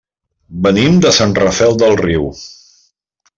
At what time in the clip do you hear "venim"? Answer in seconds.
0.67-0.97